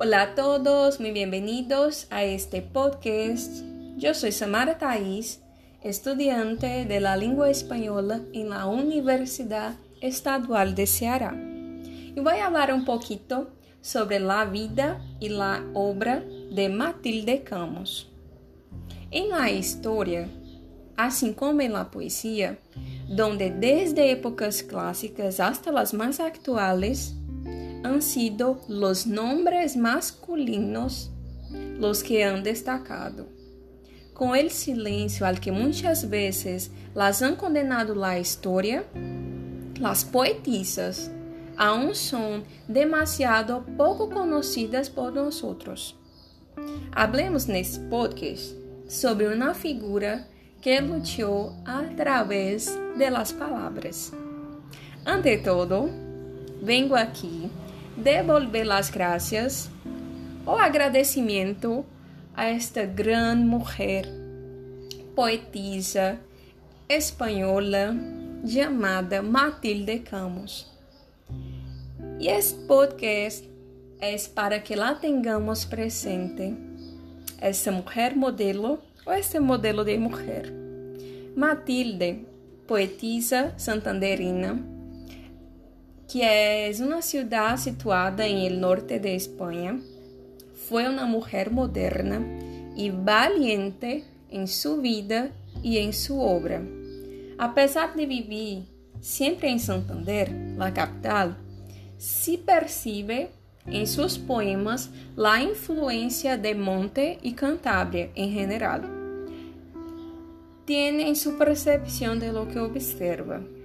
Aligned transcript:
Hola 0.00 0.22
a 0.22 0.34
todos, 0.34 0.98
muy 0.98 1.12
bienvenidos 1.12 2.08
a 2.10 2.24
este 2.24 2.62
podcast. 2.62 3.62
Yo 3.96 4.12
soy 4.12 4.32
Samara 4.32 4.76
Thais, 4.76 5.40
estudiante 5.84 6.84
de 6.84 7.00
la 7.00 7.16
lengua 7.16 7.48
española 7.48 8.20
en 8.32 8.50
la 8.50 8.66
Universidad 8.66 9.76
Estadual 10.00 10.74
de 10.74 10.88
Ceará. 10.88 11.32
Y 11.36 12.18
voy 12.18 12.38
a 12.38 12.46
hablar 12.46 12.74
un 12.74 12.84
poquito 12.84 13.52
sobre 13.82 14.18
la 14.18 14.44
vida 14.46 15.00
y 15.20 15.28
la 15.28 15.64
obra 15.74 16.24
de 16.50 16.68
Matilde 16.68 17.44
Camus. 17.44 18.10
En 19.12 19.28
la 19.28 19.48
historia, 19.48 20.28
así 20.96 21.34
como 21.34 21.60
en 21.60 21.72
la 21.72 21.92
poesía, 21.92 22.58
donde 23.08 23.52
desde 23.52 24.10
épocas 24.10 24.64
clásicas 24.64 25.38
hasta 25.38 25.70
las 25.70 25.94
más 25.94 26.18
actuales 26.18 27.14
han 27.84 28.00
sido 28.00 28.60
los 28.66 29.06
nombres 29.06 29.76
masculinos 29.76 31.10
los 31.78 32.02
que 32.02 32.24
han 32.24 32.42
destacado. 32.42 33.26
Con 34.14 34.34
el 34.34 34.50
silencio 34.50 35.26
al 35.26 35.38
que 35.38 35.52
muchas 35.52 36.08
veces 36.08 36.70
las 36.94 37.20
han 37.20 37.36
condenado 37.36 37.94
la 37.94 38.18
historia, 38.18 38.84
las 39.78 40.04
poetisas 40.04 41.10
aún 41.56 41.94
son 41.94 42.44
demasiado 42.66 43.64
poco 43.76 44.08
conocidas 44.08 44.88
por 44.88 45.12
nosotros. 45.12 45.96
Hablemos 46.92 47.46
nesse 47.46 47.80
podcast 47.90 48.54
sobre 48.88 49.26
uma 49.26 49.52
figura 49.54 50.26
que 50.62 50.80
luchó 50.80 51.52
a 51.66 51.82
través 51.96 52.72
de 52.96 53.10
las 53.10 53.32
palabras. 53.32 54.12
Ante 55.04 55.36
todo, 55.38 55.90
vengo 56.62 56.94
aqui 56.94 57.50
devolver 57.96 58.66
las 58.66 58.90
gracias 58.90 59.70
o 60.46 60.56
agradecimiento 60.56 61.84
a 62.34 62.50
esta 62.50 62.84
gran 62.84 63.46
mujer, 63.46 64.08
poetisa 65.14 66.18
espanhola 66.88 67.94
chamada 68.46 69.22
Matilde 69.22 70.00
Camus. 70.00 70.70
E 72.18 72.28
este 72.28 72.66
podcast 72.66 73.48
é 74.00 74.16
para 74.34 74.60
que 74.60 74.76
lá 74.76 74.94
tenhamos 74.94 75.64
presente 75.64 76.54
essa 77.40 77.70
mulher 77.70 78.14
modelo 78.16 78.80
ou 79.06 79.12
este 79.14 79.38
modelo 79.40 79.84
de 79.84 79.96
mulher. 79.96 80.52
Matilde, 81.36 82.26
poetisa 82.66 83.54
santanderina, 83.56 84.73
que 86.14 86.22
é 86.22 86.70
uma 86.78 87.02
cidade 87.02 87.62
situada 87.62 88.24
em 88.24 88.48
norte 88.48 89.00
de 89.00 89.16
Espanha, 89.16 89.80
foi 90.68 90.86
uma 90.86 91.04
mulher 91.04 91.50
moderna 91.50 92.22
e 92.76 92.88
valiente 92.88 94.04
em 94.30 94.46
sua 94.46 94.80
vida 94.80 95.32
e 95.60 95.76
em 95.76 95.90
sua 95.90 96.22
obra. 96.22 96.62
Apesar 97.36 97.96
de 97.96 98.06
viver 98.06 98.62
sempre 99.00 99.48
em 99.48 99.58
Santander, 99.58 100.28
a 100.56 100.70
capital, 100.70 101.34
se 101.98 102.38
percebe 102.38 103.30
em 103.66 103.84
seus 103.84 104.16
poemas 104.16 104.88
a 105.18 105.42
influência 105.42 106.38
de 106.38 106.54
Monte 106.54 107.18
e 107.24 107.32
Cantábria 107.32 108.08
em 108.14 108.32
geral. 108.32 108.82
Tiene 110.64 111.02
em 111.02 111.14
sua 111.16 111.32
percepção 111.32 112.16
de 112.16 112.30
lo 112.30 112.46
que 112.46 112.60
observa. 112.60 113.63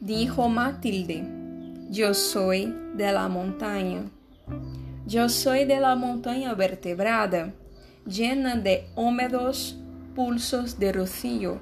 Dijo 0.00 0.48
Matilde, 0.48 1.24
yo 1.90 2.14
soy 2.14 2.72
de 2.94 3.10
la 3.10 3.26
montaña. 3.26 4.08
Yo 5.08 5.28
soy 5.28 5.64
de 5.64 5.80
la 5.80 5.96
montaña 5.96 6.54
vertebrada, 6.54 7.52
llena 8.06 8.54
de 8.54 8.86
húmedos 8.94 9.76
pulsos 10.14 10.78
de 10.78 10.92
rocío, 10.92 11.58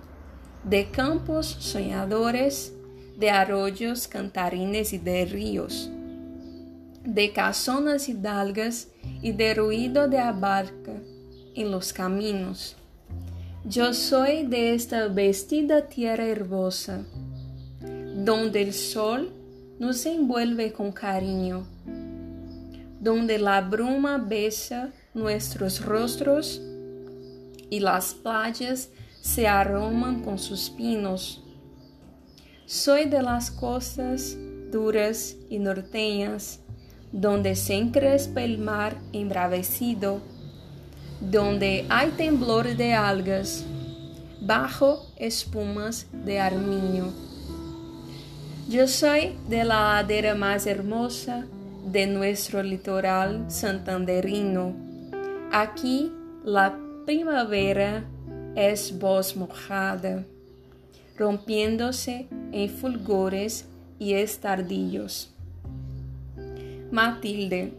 de 0.64 0.90
campos 0.90 1.46
soñadores, 1.46 2.74
de 3.18 3.30
arroyos 3.30 4.06
cantarines 4.06 4.92
y 4.92 4.98
de 4.98 5.24
ríos, 5.24 5.90
de 7.04 7.32
casonas 7.32 8.06
hidalgas 8.10 8.88
y 9.22 9.32
de 9.32 9.54
ruido 9.54 10.08
de 10.08 10.18
abarca 10.18 10.92
en 11.54 11.70
los 11.70 11.94
caminos. 11.94 12.76
Yo 13.64 13.94
soy 13.94 14.46
de 14.46 14.74
esta 14.74 15.08
vestida 15.08 15.86
tierra 15.88 16.26
herbosa, 16.26 17.06
donde 18.26 18.60
el 18.60 18.74
sol 18.74 19.30
nos 19.78 20.04
envuelve 20.04 20.72
con 20.72 20.90
cariño, 20.90 21.64
donde 22.98 23.38
la 23.38 23.60
bruma 23.60 24.18
besa 24.18 24.90
nuestros 25.14 25.80
rostros 25.80 26.60
y 27.70 27.78
las 27.78 28.14
playas 28.14 28.88
se 29.20 29.46
aroman 29.46 30.24
con 30.24 30.40
sus 30.40 30.70
pinos. 30.70 31.40
Soy 32.66 33.04
de 33.04 33.22
las 33.22 33.48
costas 33.52 34.36
duras 34.72 35.36
y 35.48 35.60
norteñas, 35.60 36.58
donde 37.12 37.54
se 37.54 37.74
encrespa 37.74 38.42
el 38.42 38.58
mar 38.58 38.96
embravecido, 39.12 40.20
donde 41.20 41.86
hay 41.88 42.10
temblor 42.10 42.76
de 42.76 42.92
algas, 42.92 43.64
bajo 44.40 45.06
espumas 45.16 46.08
de 46.24 46.40
armiño. 46.40 47.25
Yo 48.68 48.88
soy 48.88 49.36
de 49.48 49.62
la 49.62 49.94
ladera 49.94 50.34
más 50.34 50.66
hermosa 50.66 51.46
de 51.86 52.08
nuestro 52.08 52.64
litoral 52.64 53.44
santanderino. 53.48 54.74
Aquí 55.52 56.10
la 56.44 56.76
primavera 57.04 58.02
es 58.56 58.98
voz 58.98 59.36
mojada, 59.36 60.24
rompiéndose 61.16 62.26
en 62.50 62.68
fulgores 62.68 63.66
y 64.00 64.14
estardillos. 64.14 65.30
Matilde 66.90 67.72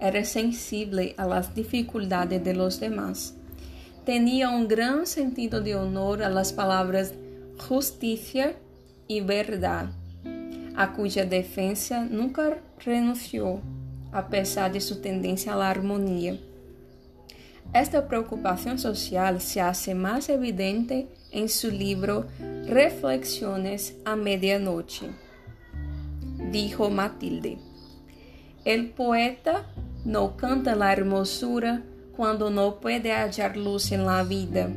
era 0.00 0.24
sensible 0.24 1.14
a 1.18 1.24
las 1.24 1.54
dificultades 1.54 2.42
de 2.42 2.54
los 2.54 2.80
demás. 2.80 3.36
Tenía 4.04 4.50
un 4.50 4.66
gran 4.66 5.06
sentido 5.06 5.60
de 5.60 5.76
honor 5.76 6.24
a 6.24 6.28
las 6.28 6.52
palabras 6.52 7.14
justicia 7.68 8.56
y 9.06 9.20
verdad, 9.20 9.90
a 10.76 10.92
cuya 10.92 11.24
defensa 11.24 12.04
nunca 12.04 12.58
renunció, 12.84 13.60
a 14.12 14.28
pesar 14.28 14.72
de 14.72 14.80
su 14.80 15.00
tendencia 15.00 15.54
a 15.54 15.56
la 15.56 15.70
armonía. 15.70 16.38
Esta 17.72 18.06
preocupación 18.06 18.78
social 18.78 19.40
se 19.40 19.60
hace 19.60 19.94
más 19.94 20.28
evidente 20.28 21.08
en 21.30 21.48
su 21.48 21.70
libro 21.70 22.26
Reflexiones 22.66 23.96
a 24.04 24.14
Medianoche. 24.14 25.08
Dijo 26.50 26.90
Matilde. 26.90 27.58
El 28.64 28.90
poeta 28.90 29.66
no 30.04 30.36
canta 30.36 30.74
la 30.74 30.92
hermosura 30.92 31.82
cuando 32.16 32.50
no 32.50 32.78
puede 32.80 33.12
hallar 33.12 33.56
luz 33.56 33.90
en 33.90 34.04
la 34.04 34.22
vida, 34.22 34.68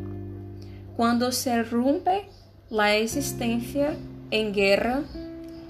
cuando 0.95 1.31
se 1.33 1.63
rompe 1.63 2.29
la 2.69 2.95
existencia 2.95 3.95
en 4.31 4.53
guerra 4.53 5.03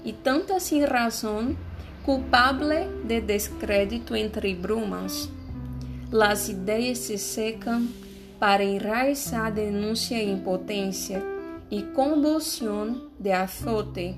y 0.06 0.12
tanta 0.12 0.60
sin 0.60 0.86
razón, 0.86 1.56
culpable 2.04 2.86
de 3.04 3.20
descrédito 3.20 4.14
entre 4.14 4.54
brumas. 4.54 5.28
Las 6.12 6.48
ideias 6.48 6.98
se 6.98 7.18
secam 7.18 7.88
para 8.38 8.62
enraizar 8.62 9.52
denúncia 9.52 10.16
e 10.22 10.30
impotência 10.30 11.20
e 11.68 11.82
convulsión 11.92 13.10
de 13.18 13.32
azote, 13.32 14.14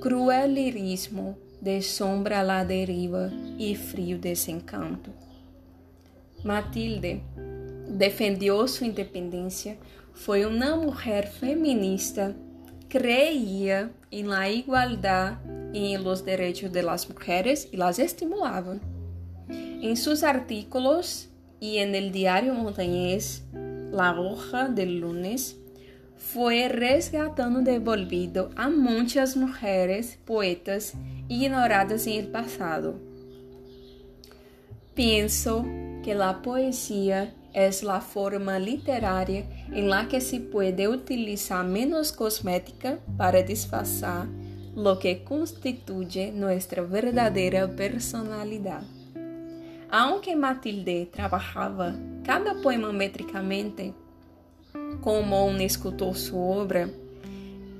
cruel 0.00 0.54
lirismo 0.54 1.36
de 1.60 1.82
sombra 1.82 2.42
la 2.42 2.64
deriva 2.64 3.30
e 3.58 3.74
frio 3.74 4.18
desencanto. 4.18 5.10
Matilde 6.42 7.20
defendeu 7.86 8.66
sua 8.66 8.86
independência, 8.86 9.76
foi 10.14 10.46
uma 10.46 10.74
mulher 10.76 11.30
feminista, 11.30 12.34
creía 12.88 13.90
em 14.18 14.24
la 14.24 14.48
igualdade 14.48 15.38
e 15.72 15.92
em 15.92 15.96
los 15.96 16.20
derechos 16.20 16.70
de 16.70 16.80
las 16.82 17.04
mujeres 17.04 17.68
e 17.72 17.76
las 17.76 17.98
estimulava. 17.98 18.80
En 19.48 19.96
sus 19.96 20.22
artículos 20.22 21.28
y 21.60 21.78
en 21.78 21.94
el 21.94 22.12
diario 22.12 22.54
montañés 22.54 23.42
La 23.90 24.18
Hoja 24.18 24.68
del 24.68 25.00
Lunes, 25.00 25.56
fue 26.16 26.68
resgatando 26.68 27.60
devolvido 27.60 28.50
a 28.56 28.68
muchas 28.68 29.36
mujeres 29.36 30.18
poetas 30.24 30.94
ignoradas 31.28 32.06
en 32.06 32.24
el 32.24 32.28
pasado. 32.28 32.94
Pienso 34.94 35.64
que 36.02 36.14
la 36.14 36.40
poesía 36.40 37.34
es 37.52 37.82
la 37.82 38.00
forma 38.00 38.58
literaria 38.58 39.44
en 39.72 39.88
la 39.88 40.08
que 40.08 40.20
se 40.20 40.40
puede 40.40 40.88
utilizar 40.88 41.64
menos 41.64 42.12
cosmética 42.12 42.98
para 43.16 43.42
disfrazar 43.42 44.26
lo 44.74 44.98
que 44.98 45.22
constituye 45.22 46.32
nuestra 46.32 46.82
verdadera 46.82 47.68
personalidad. 47.68 48.82
Aunque 49.90 50.34
Matilde 50.34 51.08
trabajaba 51.12 51.94
cada 52.24 52.54
poema 52.60 52.92
métricamente 52.92 53.94
como 55.00 55.46
un 55.46 55.60
escultor 55.60 56.16
su 56.16 56.38
obra, 56.38 56.88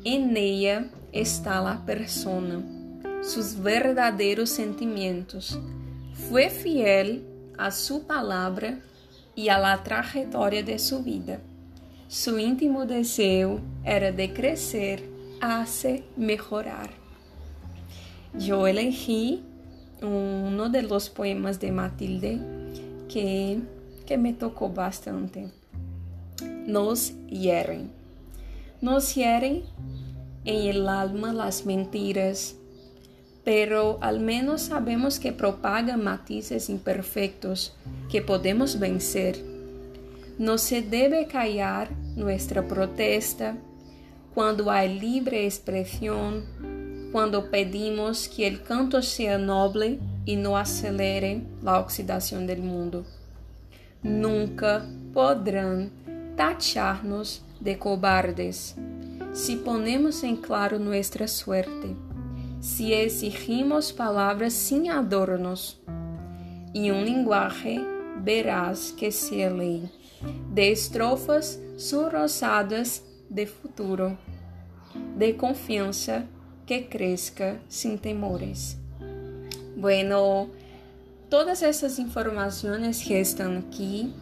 en 0.05 0.37
ella 0.37 0.91
está 1.13 1.61
la 1.61 1.85
persona, 1.85 2.63
sus 3.23 3.59
verdaderos 3.61 4.51
sentimientos. 4.51 5.59
Fue 6.29 6.51
fiel 6.51 7.25
a 7.59 7.71
su 7.71 8.07
palabra 8.07 8.79
y 9.35 9.49
a 9.49 9.59
la 9.59 9.83
trayectoria 9.83 10.63
de 10.63 10.79
su 10.79 11.03
vida. 11.03 11.41
Su 12.09 12.39
íntimo 12.39 12.87
deseo 12.87 13.61
era 13.85 14.13
de 14.13 14.33
crecer 14.33 15.03
hace 15.41 16.05
mejorar. 16.17 16.91
Yo 18.39 18.67
elegí 18.67 19.43
uno 20.03 20.69
de 20.69 20.83
los 20.83 21.09
poemas 21.09 21.61
de 21.61 21.73
Matilde 21.73 22.39
que, 23.09 23.61
que 24.07 24.19
me 24.19 24.33
tocó 24.33 24.69
bastante. 24.69 25.51
Nos 26.67 27.13
hieren. 27.29 27.91
Nos 28.81 29.15
hieren 29.15 29.63
en 30.45 30.67
el 30.69 30.89
alma 30.89 31.33
las 31.33 31.65
mentiras, 31.65 32.57
pero 33.45 33.99
al 34.03 34.21
menos 34.21 34.63
sabemos 34.63 35.19
que 35.19 35.33
propagan 35.33 36.03
matices 36.03 36.69
imperfectos 36.69 37.75
que 38.11 38.21
podemos 38.21 38.79
vencer. 38.79 39.54
No 40.39 40.59
se 40.59 40.83
debe 40.83 41.27
callar 41.27 41.91
nuestra 42.17 42.63
protesta 42.63 43.57
cuando 44.35 44.71
hay 44.71 44.99
libre 44.99 45.47
expresión 45.47 46.45
quando 47.13 47.49
pedimos 47.49 48.27
que 48.27 48.49
o 48.49 48.61
canto 48.65 49.01
seja 49.01 49.39
noble 49.39 50.01
e 50.27 50.37
não 50.37 50.57
acelere 50.57 51.47
a 51.65 51.79
oxidação 51.79 52.45
do 52.45 52.57
mundo. 52.57 53.07
Nunca 54.03 54.85
poderão 55.13 55.89
tachar-nos 56.37 57.41
de 57.61 57.77
cobardes 57.77 58.75
se 59.35 59.57
ponemos 59.57 60.23
em 60.23 60.37
claro 60.37 60.79
nossa 60.79 61.27
suerte, 61.27 61.97
se 62.61 62.93
exigimos 62.93 63.91
palavras 63.91 64.53
sem 64.53 64.89
adornos 64.89 65.77
e 66.73 66.91
um 66.93 67.05
linguagem 67.05 67.85
verás 68.23 68.93
que 68.93 69.11
se 69.11 69.49
lei, 69.49 69.91
de 70.53 70.73
estrofas 70.73 71.59
surrosadas 71.77 73.03
de 73.29 73.47
futuro, 73.47 74.17
de 75.17 75.37
confiança 75.37 76.27
que 76.67 76.89
crezca 76.89 77.61
sin 77.69 77.99
temores. 77.99 78.79
Bueno, 79.77 80.49
todas 81.29 81.63
esas 81.63 81.99
informaciones 81.99 83.05
que 83.05 83.21
están 83.21 83.59
aquí, 83.59 84.15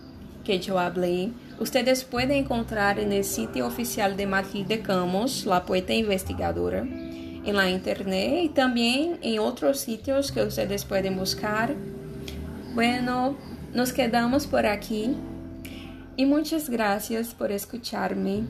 que 0.44 0.58
yo 0.58 0.78
hablé, 0.78 1.31
ustedes 1.60 2.05
pueden 2.05 2.32
encontrar 2.32 2.98
en 2.98 3.12
el 3.12 3.25
sitio 3.25 3.66
oficial 3.66 4.16
de 4.16 4.26
Matilde 4.26 4.81
Campos, 4.81 5.44
la 5.46 5.64
poeta 5.64 5.93
investigadora, 5.93 6.81
en 6.81 7.56
la 7.56 7.70
internet 7.70 8.44
y 8.44 8.48
también 8.48 9.19
en 9.22 9.38
otros 9.40 9.81
sitios 9.81 10.32
que 10.32 10.43
ustedes 10.43 10.84
pueden 10.84 11.16
buscar. 11.16 11.75
Bueno, 12.75 13.37
nos 13.75 13.93
quedamos 13.93 14.46
por 14.46 14.66
aquí 14.66 15.14
y 16.16 16.26
muchas 16.26 16.68
gracias 16.68 17.34
por 17.34 17.52
escucharme. 17.52 18.44